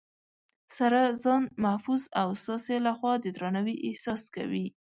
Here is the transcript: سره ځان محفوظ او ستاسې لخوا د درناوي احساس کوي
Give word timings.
سره 0.77 1.01
ځان 1.23 1.43
محفوظ 1.63 2.01
او 2.21 2.29
ستاسې 2.41 2.75
لخوا 2.87 3.13
د 3.19 3.25
درناوي 3.35 3.75
احساس 3.87 4.23
کوي 4.35 4.65